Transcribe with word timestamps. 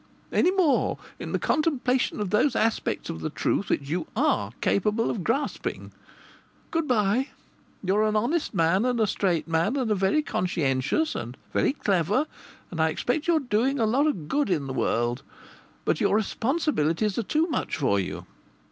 "any 0.31 0.49
more 0.49 0.97
in 1.19 1.31
the 1.31 1.37
contemplation 1.37 2.19
of 2.19 2.31
those 2.31 2.55
aspects 2.55 3.07
of 3.07 3.21
the 3.21 3.29
truth 3.29 3.69
which 3.69 3.87
you 3.87 4.07
are 4.15 4.51
capable 4.59 5.11
of 5.11 5.23
grasping. 5.23 5.91
Good 6.71 6.87
bye! 6.87 7.27
You're 7.83 8.05
an 8.07 8.15
honest 8.15 8.51
man, 8.55 8.83
and 8.83 8.99
a 8.99 9.05
straight 9.05 9.47
man, 9.47 9.77
and 9.77 9.91
very 9.91 10.23
conscientious, 10.23 11.13
and 11.13 11.37
very 11.53 11.73
clever, 11.73 12.25
and 12.71 12.81
I 12.81 12.89
expect 12.89 13.27
you're 13.27 13.41
doing 13.41 13.77
a 13.79 13.85
lot 13.85 14.07
of 14.07 14.27
good 14.27 14.49
in 14.49 14.65
the 14.65 14.73
world. 14.73 15.21
But 15.85 16.01
your 16.01 16.15
responsibilities 16.15 17.19
are 17.19 17.21
too 17.21 17.45
much 17.45 17.77
for 17.77 17.99
you. 17.99 18.25